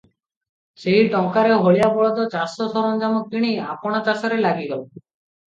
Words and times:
ସେହି 0.83 1.03
ଟଙ୍କାରେ 1.15 1.59
ହଳିଆ 1.65 1.89
ବଳଦ, 1.97 2.25
ଚାଷ 2.37 2.67
ସରଞ୍ଜାମ 2.73 3.21
କିଣି 3.35 3.53
ଆପଣା 3.77 4.03
ଚାଷରେ 4.11 4.43
ଲାଗିଗଲା। 4.49 4.83